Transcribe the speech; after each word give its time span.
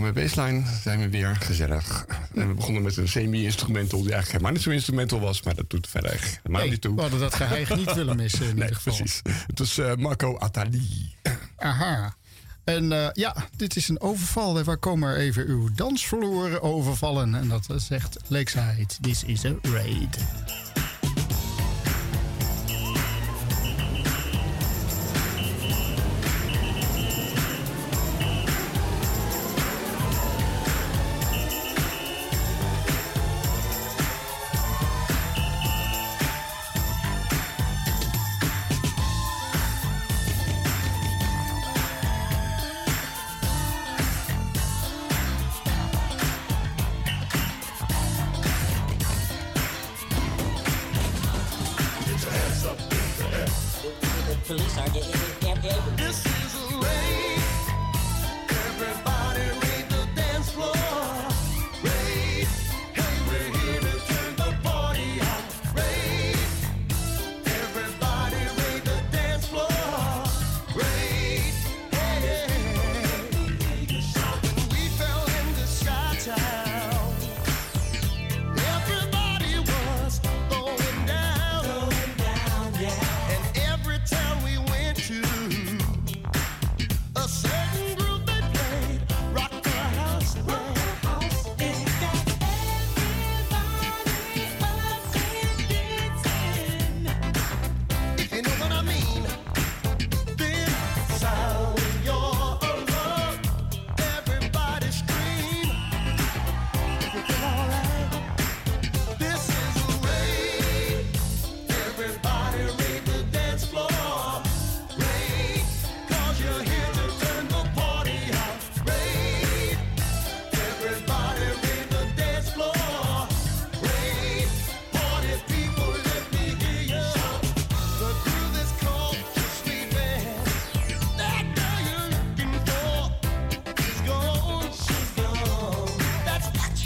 Welkom 0.00 0.14
bij 0.14 0.24
Baseline. 0.24 0.62
Zijn 0.82 0.98
we 0.98 1.08
weer 1.08 1.36
gezellig. 1.36 2.06
En 2.34 2.48
we 2.48 2.54
begonnen 2.54 2.82
met 2.82 2.96
een 2.96 3.08
semi-instrumental 3.08 4.02
die 4.02 4.12
eigenlijk 4.12 4.30
helemaal 4.30 4.52
niet 4.52 4.62
zo 4.62 4.70
instrumental 4.70 5.20
was, 5.20 5.42
maar 5.42 5.54
dat 5.54 5.70
doet 5.70 5.88
verder 5.88 6.10
helemaal 6.42 6.60
nee, 6.60 6.70
niet 6.70 6.80
toe. 6.80 6.94
We 6.94 7.00
hadden 7.00 7.20
dat 7.20 7.34
geheig 7.34 7.76
niet 7.76 7.94
willen 8.00 8.16
missen 8.16 8.48
in 8.48 8.54
nee, 8.54 8.62
ieder 8.62 8.76
geval. 8.76 8.96
precies. 8.96 9.20
Het 9.46 9.58
was 9.58 9.78
uh, 9.78 9.94
Marco 9.94 10.36
Attali. 10.36 11.14
Aha. 11.56 12.14
En 12.64 12.84
uh, 12.92 13.08
ja, 13.12 13.36
dit 13.56 13.76
is 13.76 13.88
een 13.88 14.00
overval. 14.00 14.62
Waar 14.62 14.78
komen 14.78 15.08
er 15.08 15.16
even 15.16 15.46
uw 15.46 15.68
dansvloer 15.74 16.60
overvallen? 16.60 17.34
En 17.34 17.48
dat 17.48 17.66
zegt 17.76 18.16
Lakeside. 18.26 18.86
This 19.00 19.24
is 19.24 19.44
a 19.44 19.52
raid. 19.62 20.18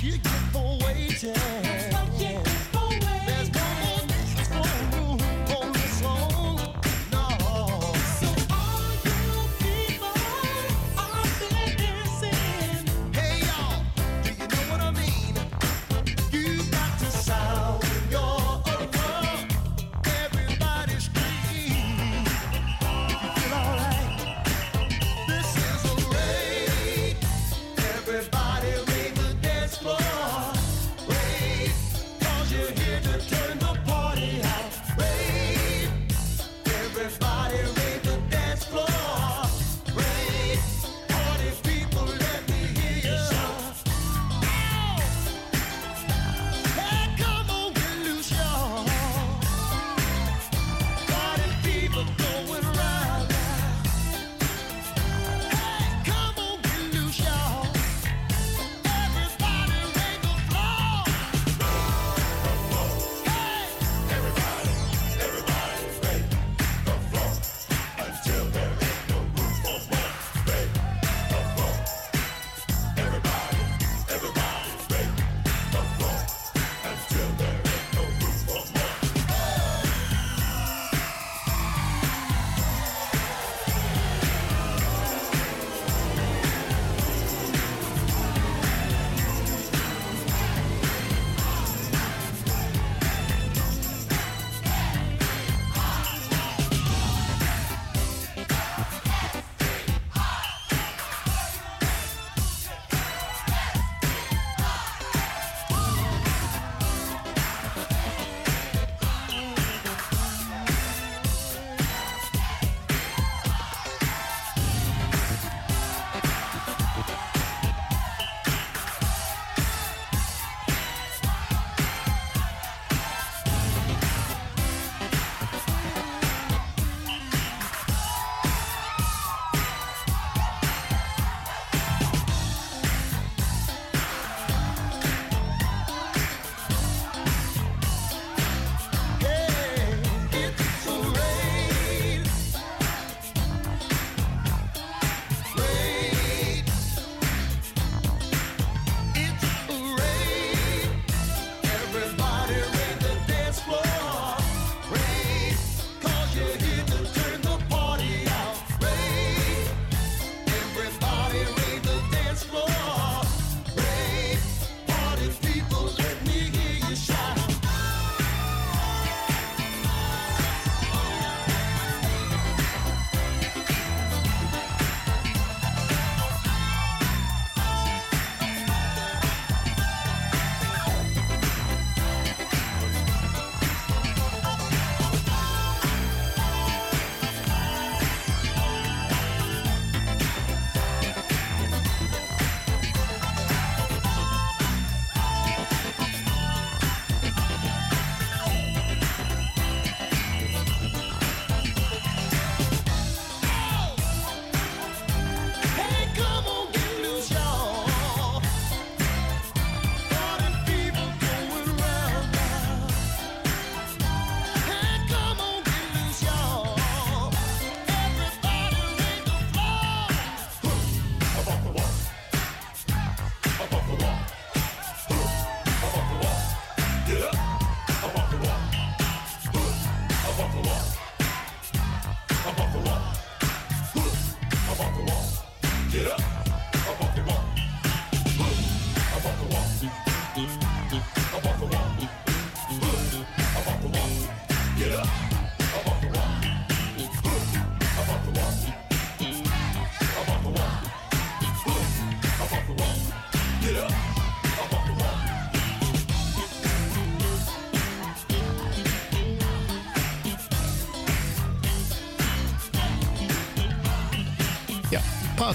You 0.04 0.18
kept 0.18 0.54
on 0.54 0.78
waiting. 0.80 1.63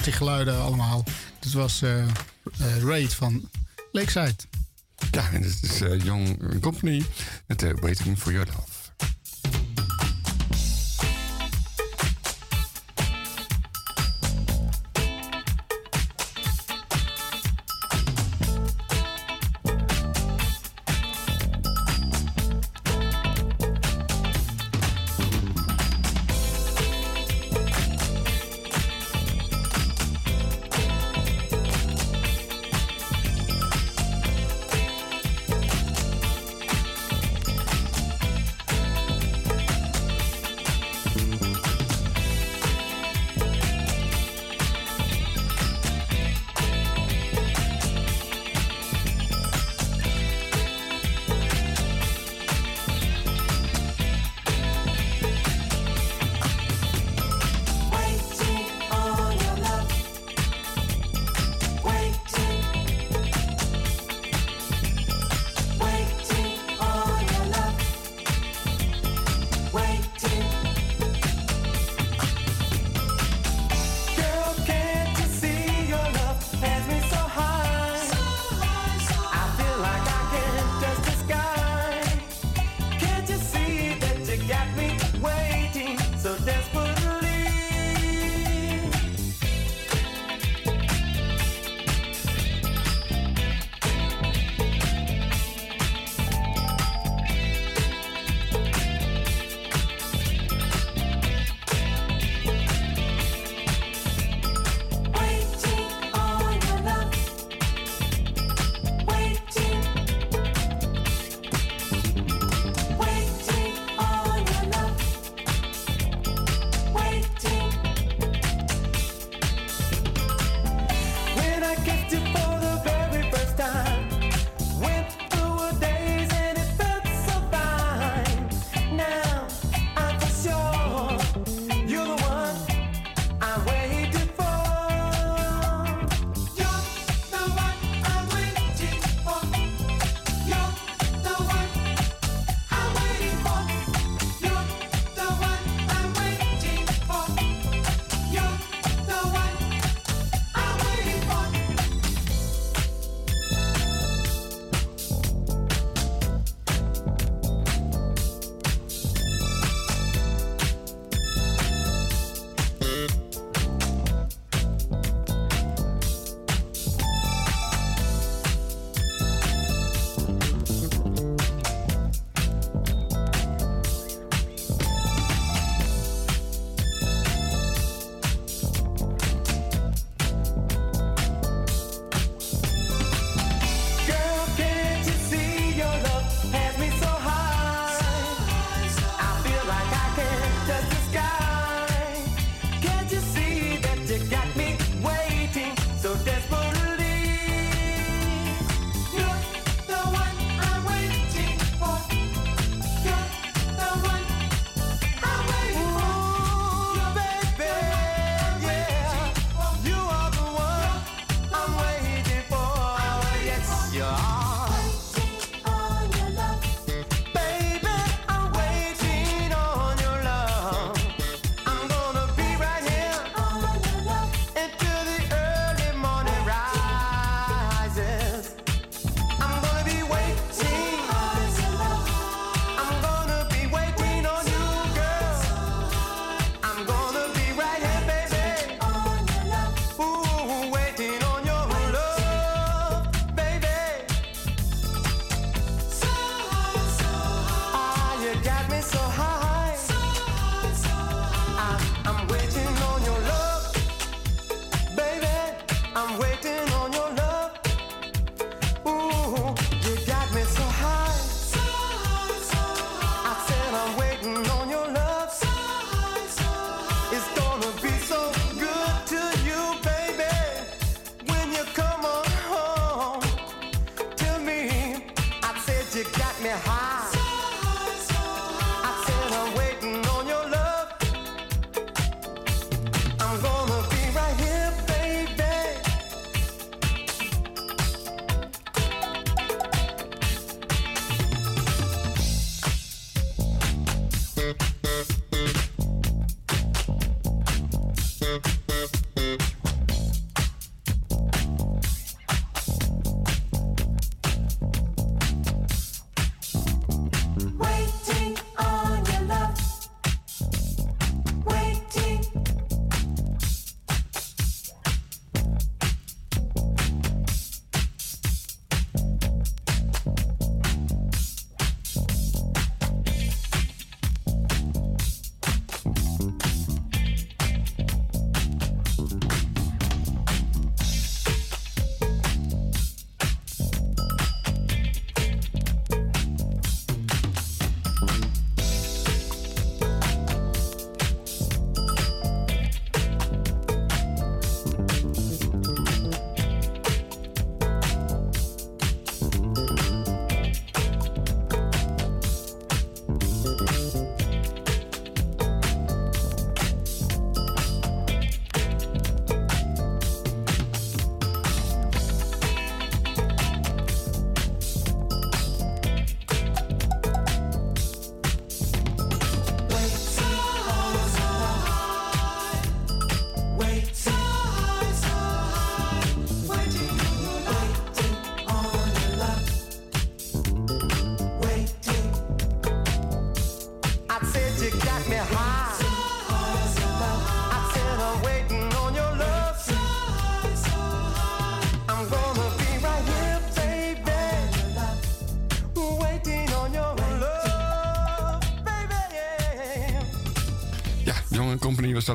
Ja, 0.00 0.06
partygeluiden 0.06 0.60
allemaal. 0.60 1.04
Dit 1.38 1.52
was 1.52 1.82
eh 1.82 2.04
eh, 2.58 2.82
Raid 2.82 3.14
van 3.14 3.50
Lakeside. 3.92 4.36
Ja, 5.10 5.30
en 5.32 5.42
dit 5.42 5.62
is 5.62 5.80
eh, 5.80 6.04
Young 6.04 6.60
Company 6.60 7.04
met 7.46 7.62
eh, 7.62 7.70
Waiting 7.80 8.18
for 8.18 8.32
Your 8.32 8.46
Love. 8.46 8.69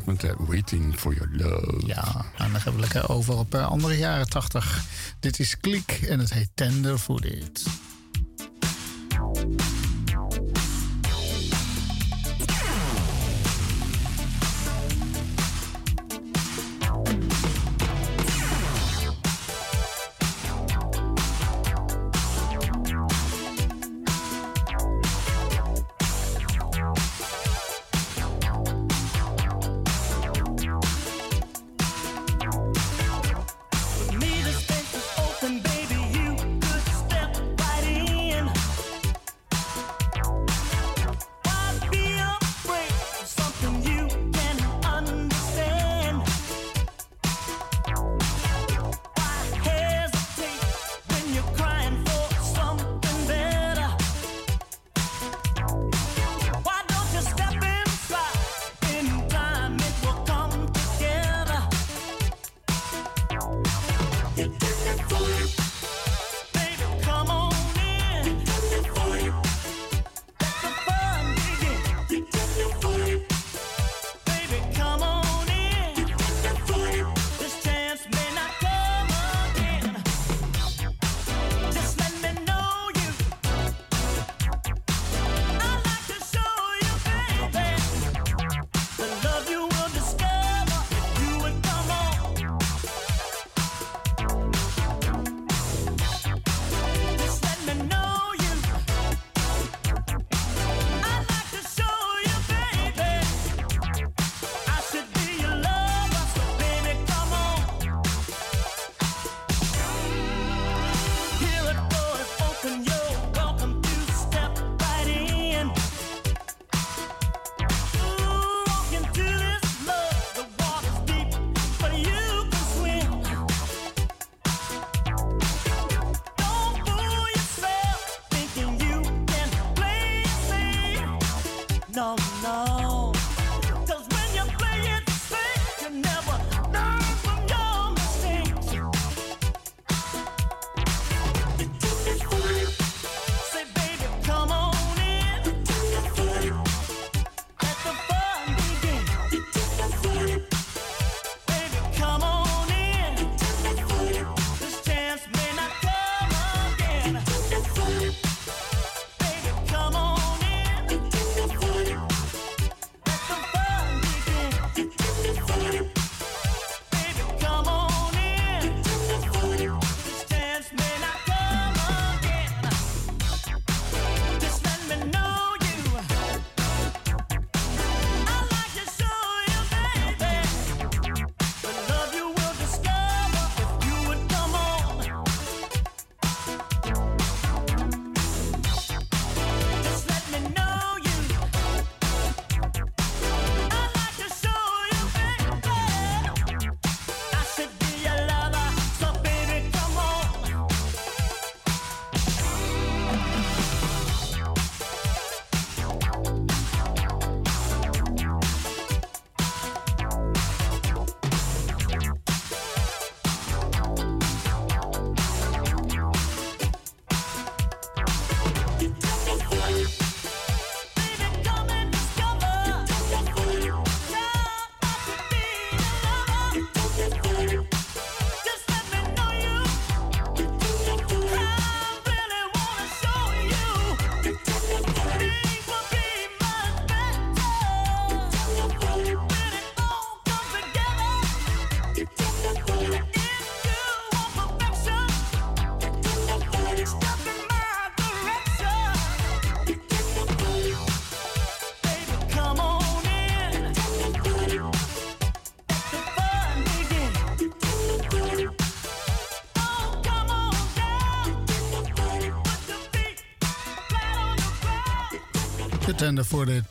Met 0.04 0.34
Waiting 0.38 1.00
for 1.00 1.14
Your 1.14 1.30
Love. 1.32 1.86
Ja, 1.86 2.26
en 2.38 2.52
dan 2.52 2.62
gaan 2.62 2.74
we 2.74 2.80
lekker 2.80 3.10
over 3.10 3.38
op 3.38 3.56
uh, 3.56 3.68
andere 3.68 3.98
jaren 3.98 4.30
80. 4.30 4.86
Dit 5.20 5.40
is 5.40 5.60
Klik 5.60 5.92
en 5.92 6.20
het 6.20 6.34
heet 6.34 6.50
Tender 6.54 6.98
Footed. 6.98 7.64
En 7.66 7.85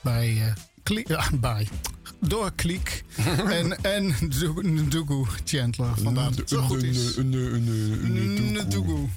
bij, 0.03 0.33
uh, 0.33 0.53
klik, 0.83 1.09
uh, 1.09 1.31
bij 1.41 1.69
door 2.29 2.53
Klik 2.55 3.05
en, 3.59 3.83
en 3.83 4.15
Ndugu 4.21 5.25
Chandler. 5.45 5.95
Vandaar 6.03 6.29
dat 6.29 6.39
het 6.39 6.49
zo 6.49 6.63
goed 6.63 6.83
is. 6.83 7.17
Ndugu. 7.17 9.09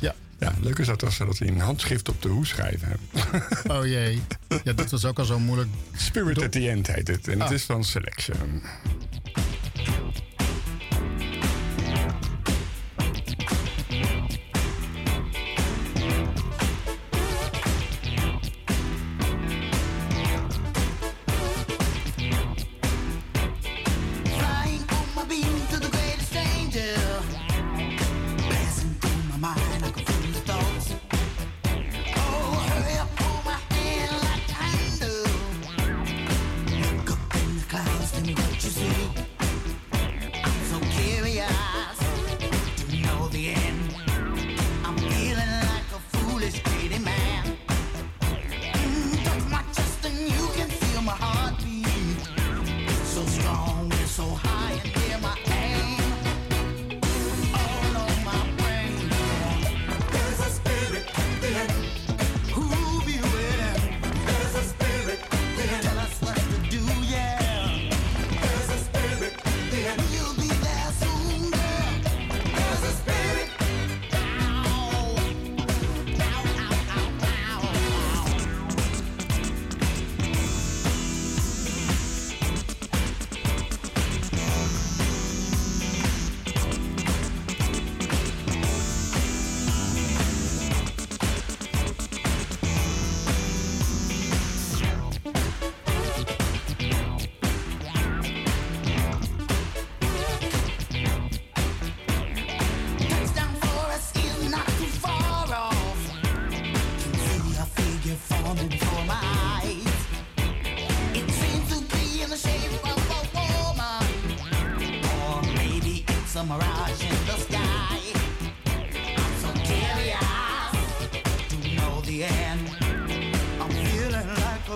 Ja. 0.00 0.14
Ja, 0.38 0.54
leuk 0.60 0.78
is 0.78 0.86
dat 0.86 1.04
als 1.04 1.16
ze 1.16 1.24
dat 1.24 1.40
in 1.40 1.58
handschrift 1.58 2.08
op 2.08 2.22
de 2.22 2.28
hoes 2.28 2.48
schrijven. 2.48 2.96
Oh 3.76 3.86
jee. 3.86 4.20
Ja, 4.64 4.72
dat 4.72 4.90
was 4.90 5.04
ook 5.04 5.18
al 5.18 5.24
zo 5.24 5.38
moeilijk. 5.38 5.68
Spirit 5.96 6.42
at 6.42 6.52
the 6.52 6.68
End 6.70 6.86
heet 6.86 7.08
het. 7.08 7.28
En 7.28 7.40
het 7.40 7.50
is 7.50 7.62
van 7.62 7.84
Selection. 7.84 8.62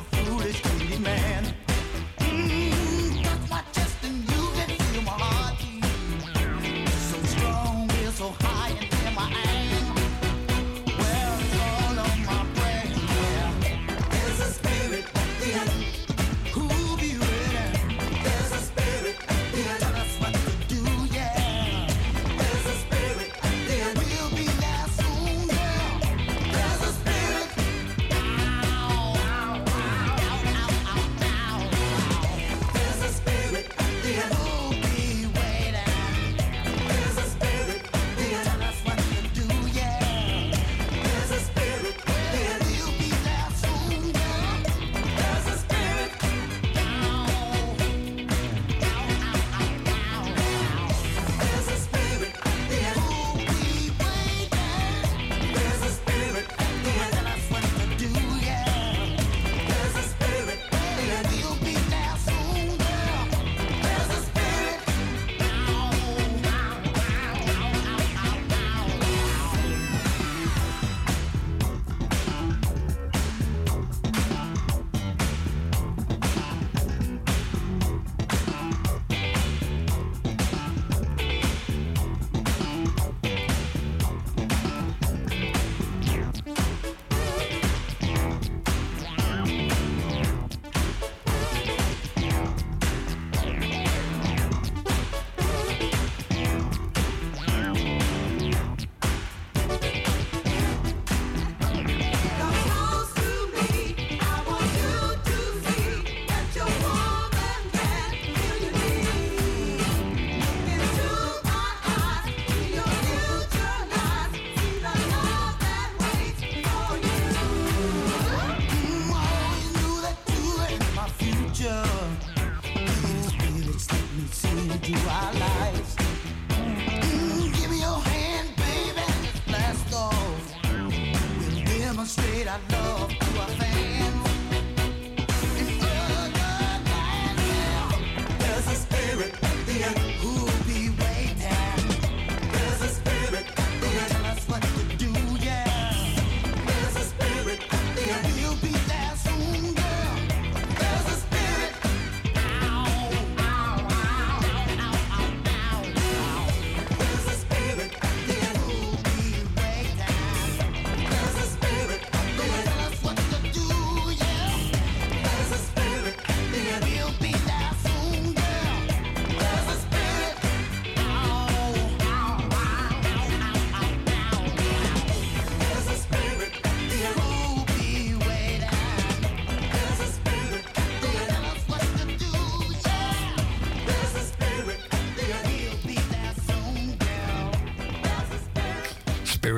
foolish 0.02 0.62
greedy 0.62 0.98
man. 0.98 1.29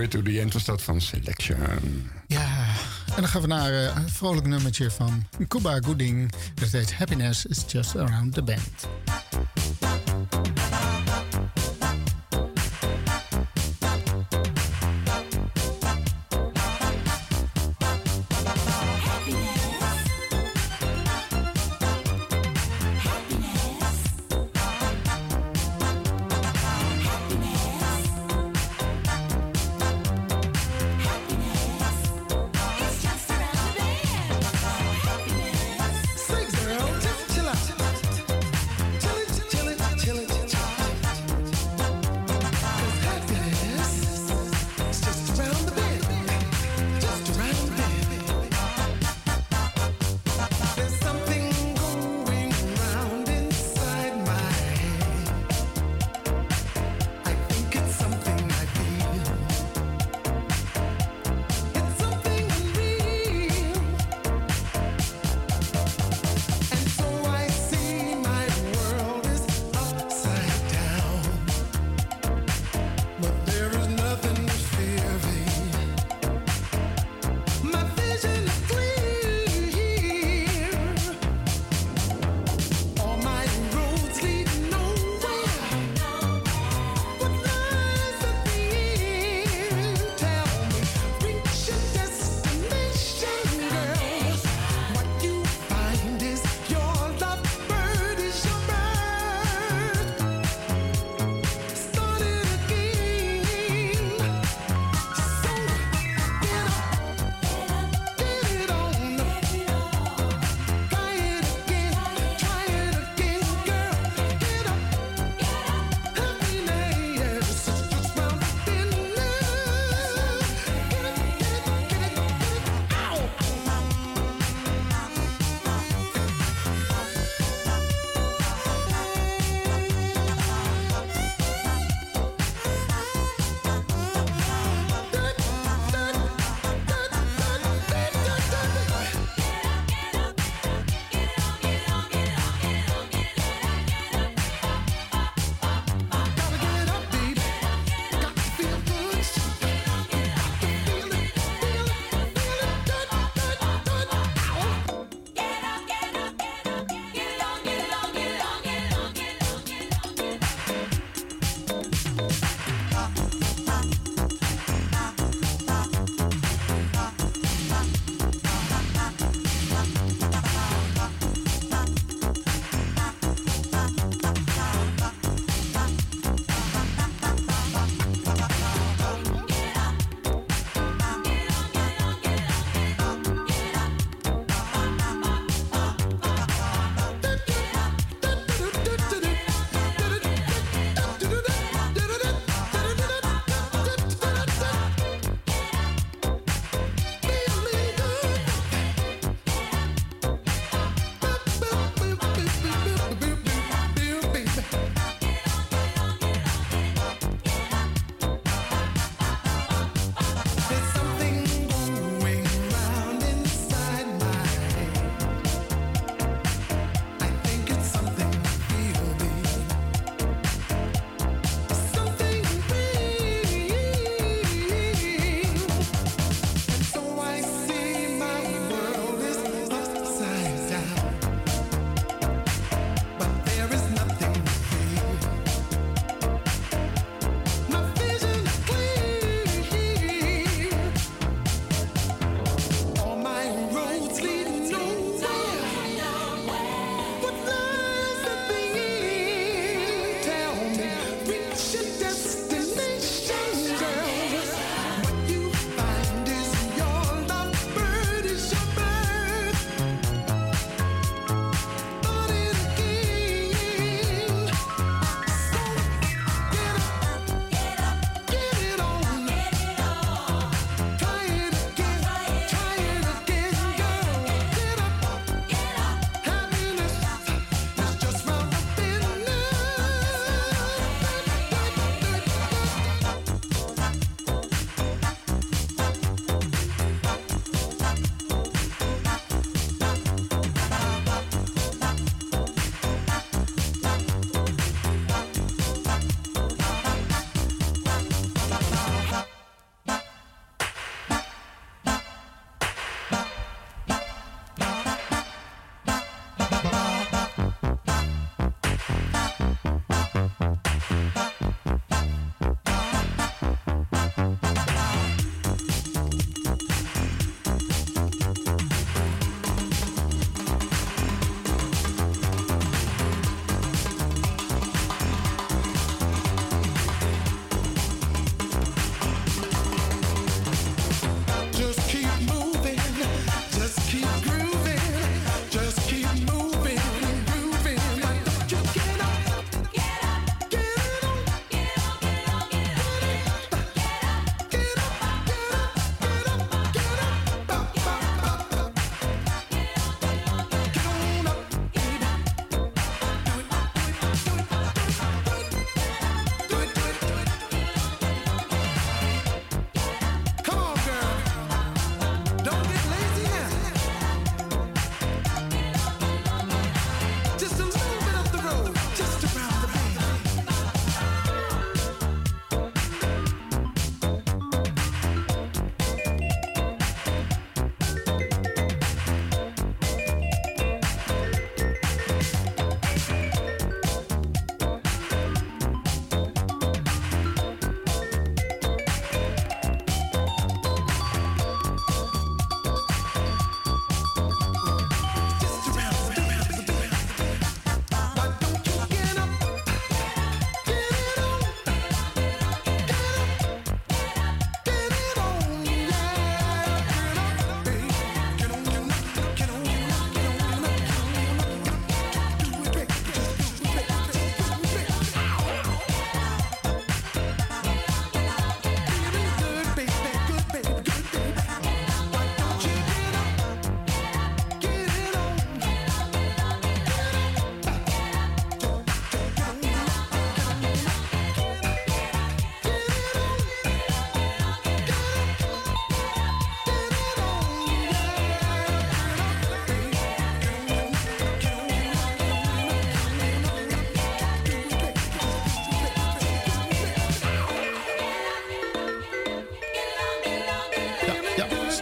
To 0.09 0.23
the 0.23 0.41
End 0.41 0.53
was 0.53 0.65
dat 0.65 0.83
van 0.83 1.01
Selection. 1.01 1.59
Ja, 2.27 2.67
en 3.07 3.17
dan 3.17 3.29
gaan 3.29 3.41
we 3.41 3.47
naar 3.47 3.73
uh, 3.73 3.97
een 3.97 4.09
vrolijk 4.09 4.47
nummertje 4.47 4.91
van 4.91 5.27
Cuba 5.49 5.79
Gooding. 5.81 6.33
Dat 6.55 6.71
heet 6.71 6.95
Happiness 6.95 7.47
is 7.47 7.65
Just 7.67 7.97
Around 7.97 8.35
the 8.35 8.43
Bend. 8.43 8.89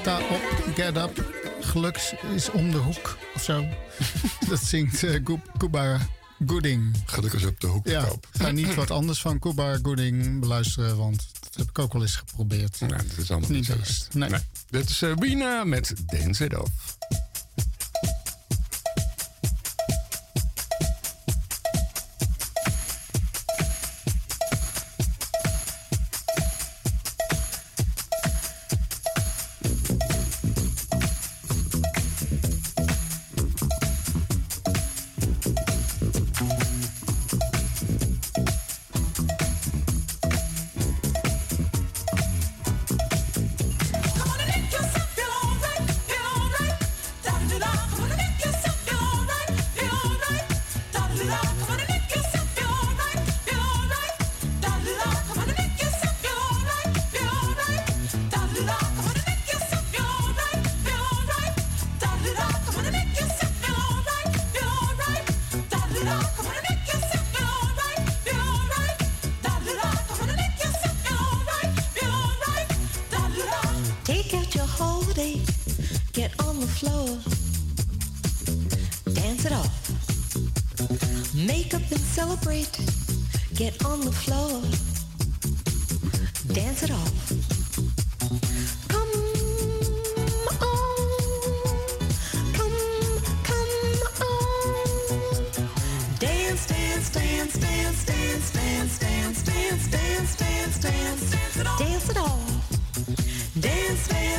Op, 0.06 0.72
get 0.74 0.96
up. 0.96 1.24
Geluk 1.60 2.14
is 2.34 2.50
om 2.50 2.70
de 2.70 2.78
hoek 2.78 3.18
of 3.34 3.42
zo. 3.42 3.64
Dat 4.48 4.58
zingt 4.58 5.02
uh, 5.02 5.24
Cuba 5.58 6.00
Gooding. 6.46 6.96
Geluk 7.04 7.32
is 7.32 7.44
op 7.44 7.60
de 7.60 7.66
hoek. 7.66 7.86
Ja, 7.86 8.08
ga 8.32 8.50
niet 8.50 8.74
wat 8.74 8.90
anders 8.90 9.20
van 9.20 9.38
Cuba 9.38 9.78
Gooding 9.82 10.40
beluisteren, 10.40 10.96
want 10.96 11.28
dat 11.40 11.54
heb 11.54 11.68
ik 11.68 11.78
ook 11.78 11.92
wel 11.92 12.02
eens 12.02 12.16
geprobeerd. 12.16 12.80
Nou, 12.80 12.92
dat 12.92 13.18
is 13.18 13.30
allemaal 13.30 13.50
niet, 13.50 13.76
best. 13.76 14.08
Nee. 14.12 14.28
nee. 14.28 14.40
Dit 14.70 14.88
is 14.88 15.02
uh, 15.02 15.12
Rina 15.18 15.64
met 15.64 15.94
Dance 16.06 16.44
It 16.44 16.58
Off. 16.58 16.98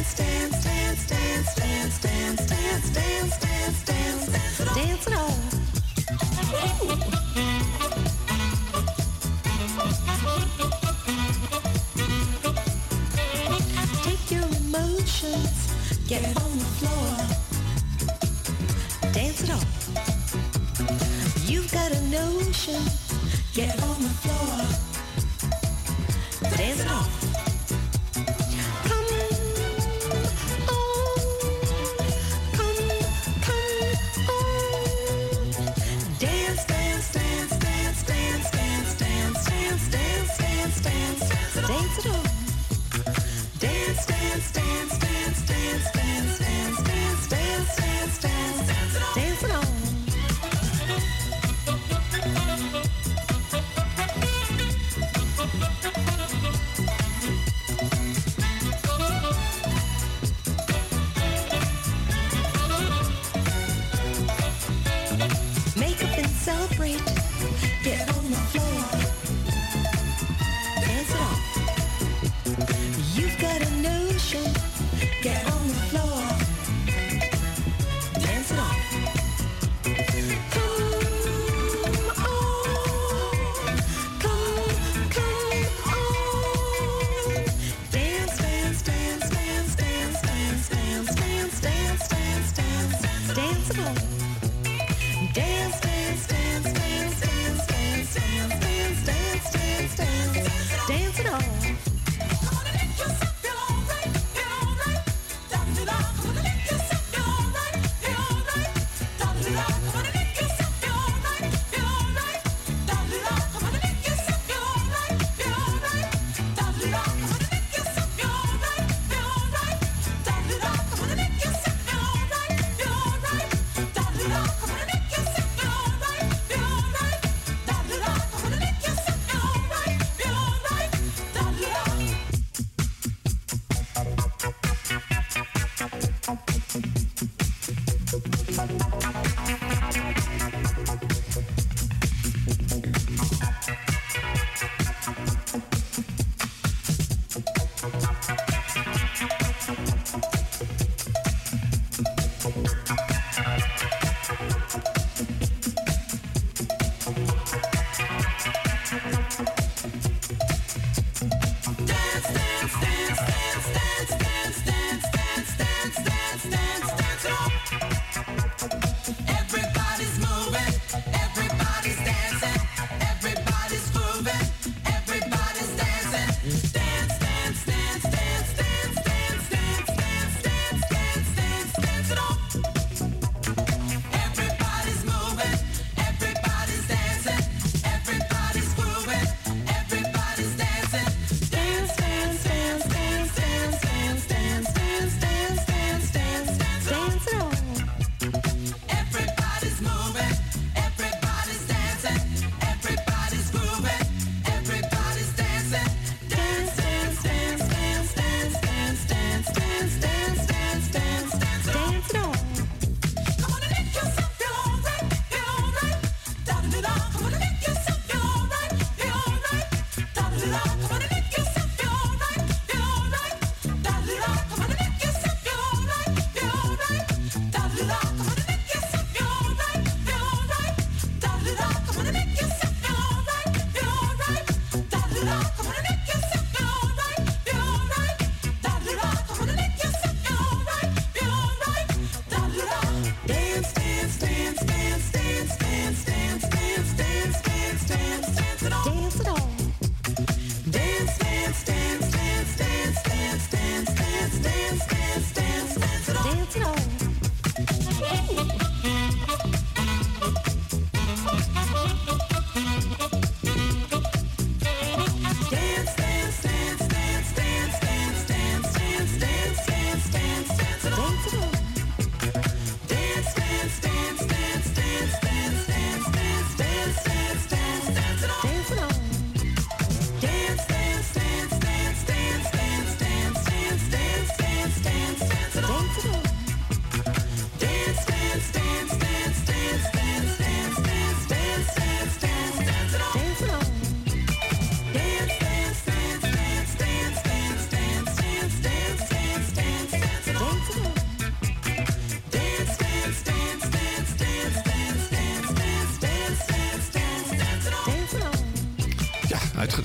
dance, 0.01 0.65
it 5.07 5.13
off. 5.13 5.37
Take 14.03 14.31
your 14.31 14.47
emotions, 14.65 15.57
get 16.07 16.25
on 16.25 16.57
the 16.57 16.65
floor, 16.79 17.13
dance 19.13 19.43
it 19.43 19.51
off. 19.51 19.65
You've 21.47 21.71
got 21.71 21.91
a 21.91 22.01
notion, 22.09 22.81
get 23.53 23.79
on 23.83 24.01
the 24.01 24.09
floor, 24.23 24.65
dance 26.57 26.81
it. 26.81 27.20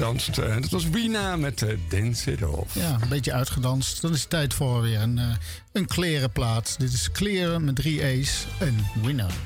Uitgedanst. 0.07 0.39
Uh, 0.39 0.63
dat 0.63 0.71
was 0.71 0.89
Wina 0.89 1.37
met 1.37 1.63
uh, 1.63 1.79
Dance 1.89 2.33
It. 2.33 2.41
Ja, 2.73 2.99
een 3.01 3.09
beetje 3.09 3.33
uitgedanst. 3.33 4.01
Dan 4.01 4.13
is 4.13 4.21
het 4.21 4.31
tijd 4.31 4.55
voor 4.55 4.83
weer 4.83 5.01
een, 5.01 5.17
uh, 5.17 5.35
een 5.73 5.87
klerenplaat. 5.87 6.75
Dit 6.79 6.93
is 6.93 7.11
kleren 7.13 7.65
met 7.65 7.77
drie 7.77 8.05
E's 8.05 8.47
en 8.59 8.87
Winners. 9.03 9.46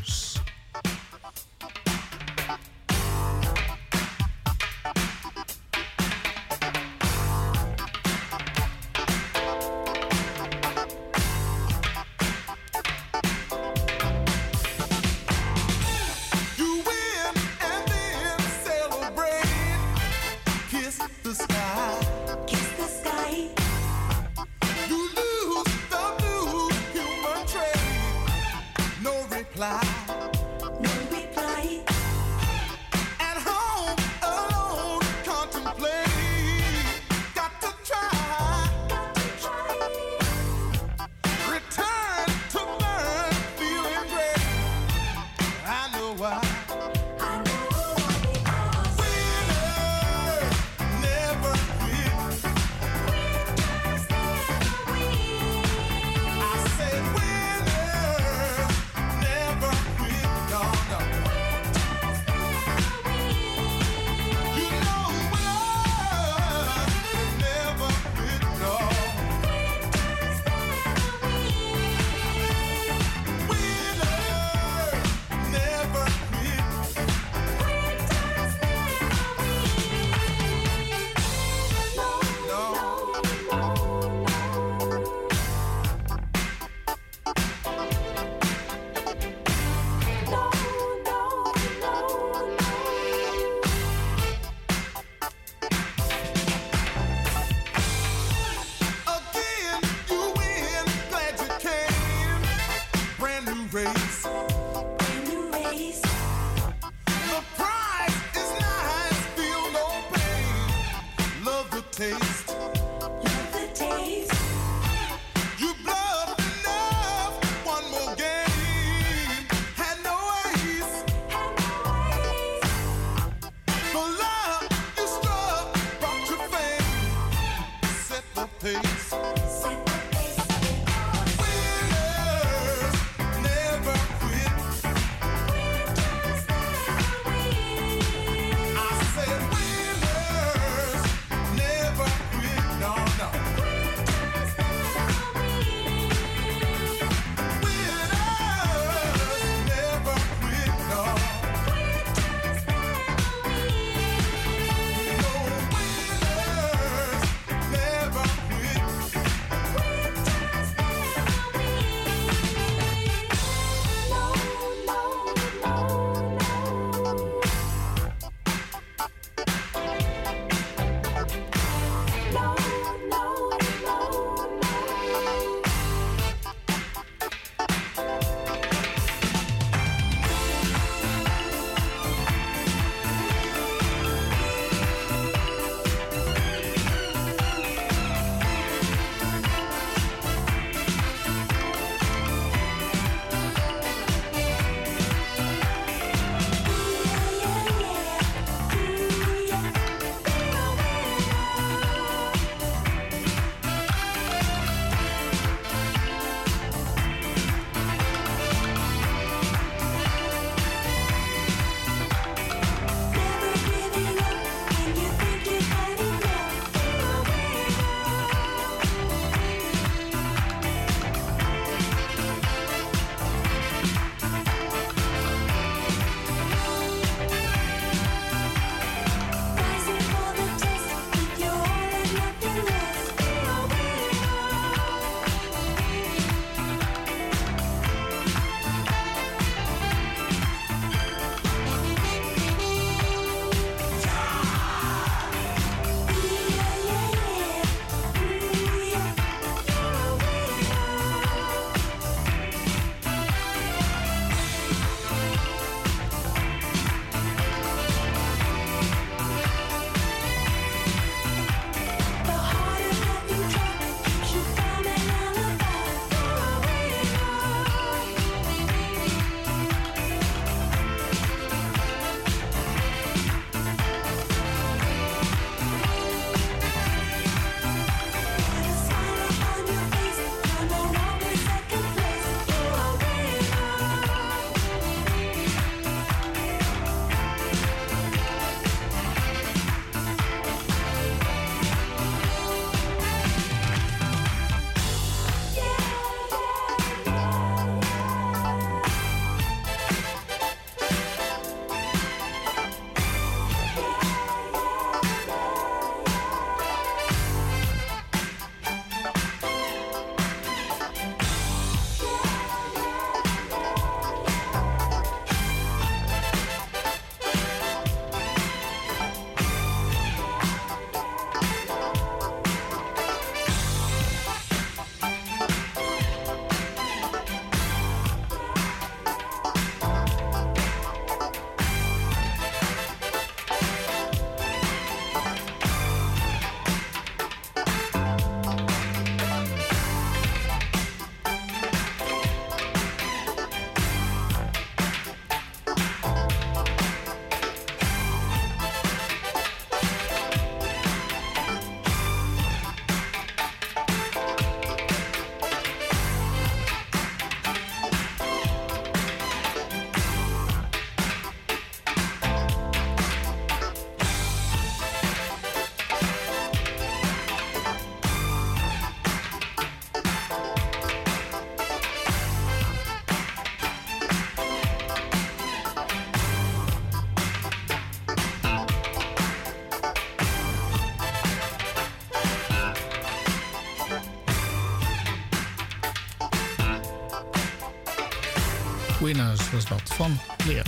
Van 390.00 390.18
Leer. 390.46 390.66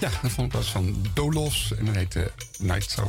Ja, 0.00 0.10
dat 0.22 0.30
vond 0.30 0.46
ik 0.46 0.52
was 0.52 0.70
van 0.70 0.96
Dolos 1.14 1.72
en 1.78 1.84
dat 1.84 1.94
heette 1.94 2.32
Nights 2.58 2.92
So 2.92 3.06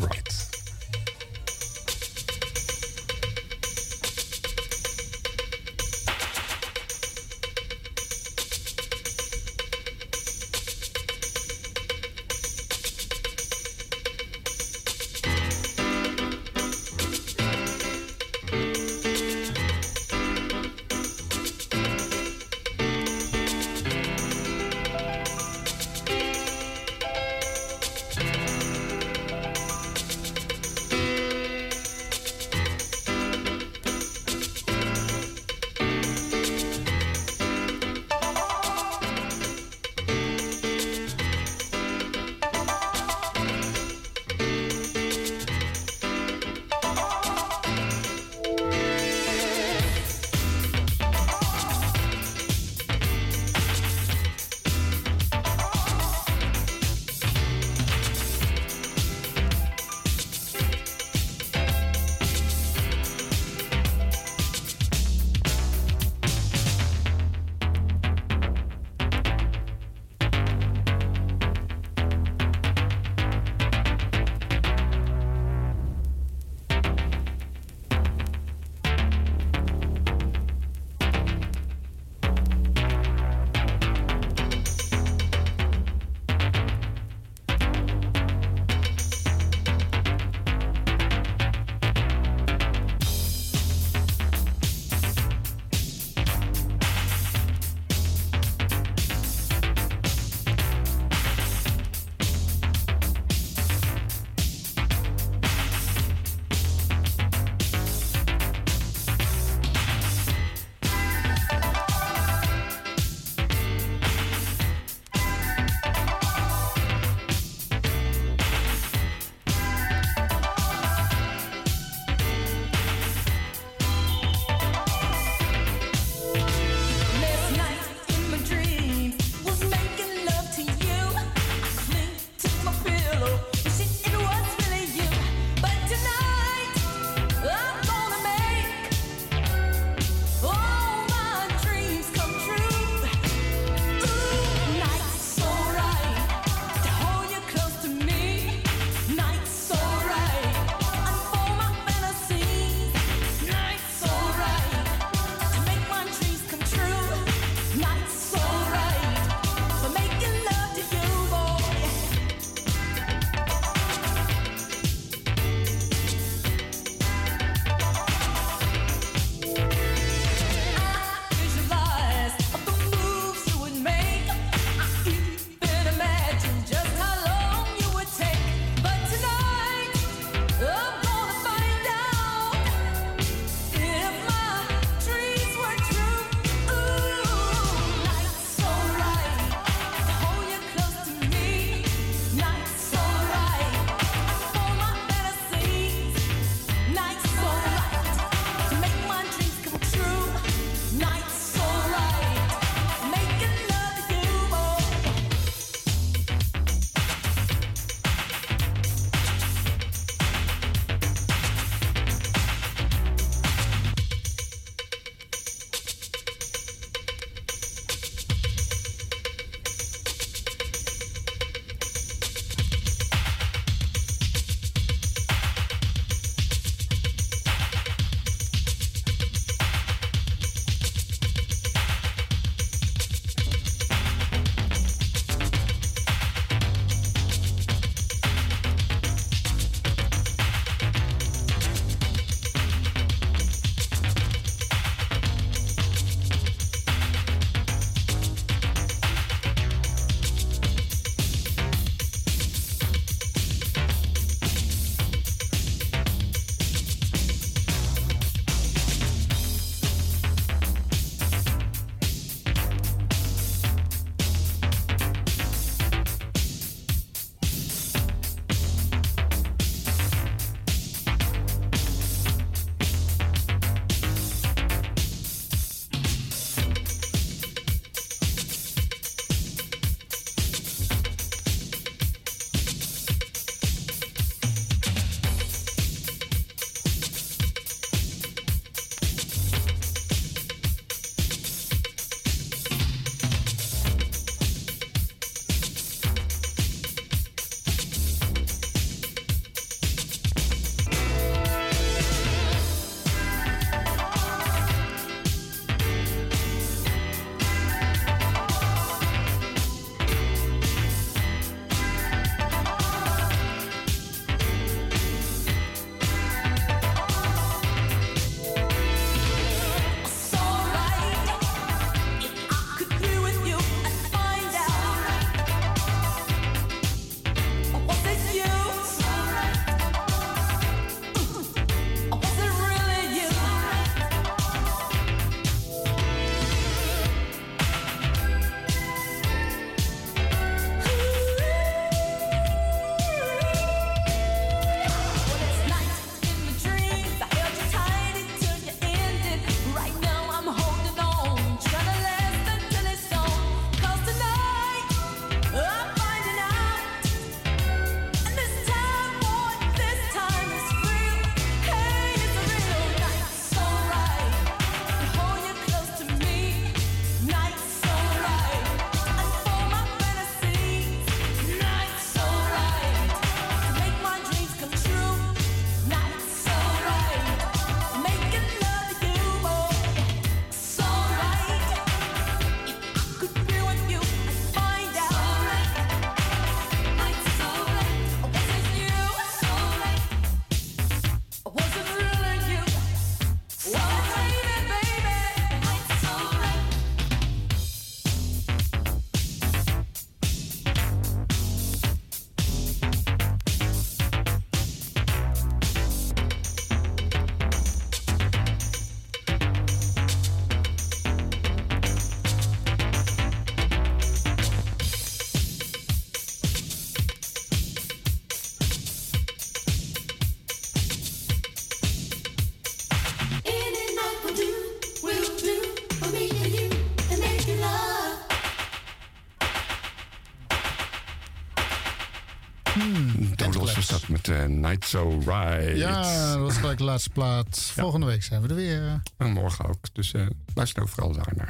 So 434.91 435.19
Right. 435.25 435.77
Ja, 435.77 436.31
dat 436.31 436.39
was 436.39 436.57
gelijk 436.57 436.77
de 436.77 436.83
laatste 436.83 437.09
plaat. 437.09 437.71
Volgende 437.75 438.05
week 438.05 438.23
zijn 438.23 438.41
we 438.41 438.47
er 438.47 438.55
weer. 438.55 439.01
En 439.17 439.31
morgen 439.31 439.65
ook. 439.65 439.93
Dus 439.93 440.13
uh, 440.13 440.27
luister 440.53 440.81
ook 440.81 440.89
vooral 440.89 441.11
daar 441.11 441.33
naar. 441.35 441.49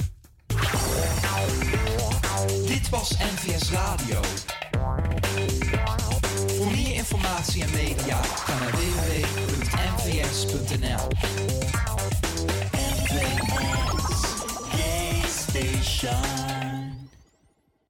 Dit 2.65 2.89
was 2.89 3.17
NVS 3.17 3.71
Radio. 3.71 4.19